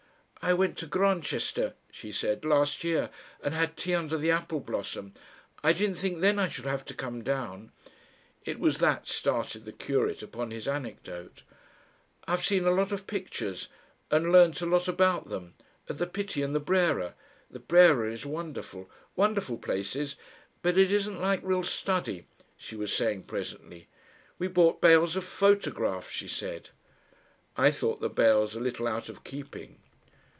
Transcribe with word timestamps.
"I 0.43 0.53
went 0.53 0.75
to 0.79 0.87
Grantchester," 0.87 1.75
she 1.91 2.11
said, 2.11 2.43
"last 2.43 2.83
year, 2.83 3.11
and 3.43 3.53
had 3.53 3.77
tea 3.77 3.93
under 3.93 4.17
the 4.17 4.31
apple 4.31 4.59
blossom. 4.59 5.13
I 5.63 5.71
didn't 5.71 5.99
think 5.99 6.19
then 6.21 6.39
I 6.39 6.49
should 6.49 6.65
have 6.65 6.83
to 6.85 6.95
come 6.95 7.23
down." 7.23 7.71
(It 8.43 8.59
was 8.59 8.79
that 8.79 9.07
started 9.07 9.65
the 9.65 9.71
curate 9.71 10.23
upon 10.23 10.49
his 10.49 10.67
anecdote.) 10.67 11.43
"I've 12.27 12.43
seen 12.43 12.65
a 12.65 12.71
lot 12.71 12.91
of 12.91 13.05
pictures, 13.05 13.67
and 14.09 14.31
learnt 14.31 14.61
a 14.61 14.65
lot 14.65 14.87
about 14.87 15.29
them 15.29 15.53
at 15.87 15.99
the 15.99 16.07
Pitti 16.07 16.41
and 16.41 16.55
the 16.55 16.59
Brera, 16.59 17.13
the 17.51 17.59
Brera 17.59 18.11
is 18.11 18.25
wonderful 18.25 18.89
wonderful 19.15 19.59
places, 19.59 20.15
but 20.63 20.75
it 20.75 20.91
isn't 20.91 21.21
like 21.21 21.41
real 21.43 21.61
study," 21.61 22.25
she 22.57 22.75
was 22.75 22.91
saying 22.91 23.25
presently.... 23.25 23.87
"We 24.39 24.47
bought 24.47 24.81
bales 24.81 25.15
of 25.15 25.23
photographs," 25.23 26.09
she 26.09 26.27
said. 26.27 26.71
I 27.55 27.69
thought 27.69 28.01
the 28.01 28.09
bales 28.09 28.55
a 28.55 28.59
little 28.59 28.87
out 28.87 29.07
of 29.07 29.23
keeping. 29.23 29.77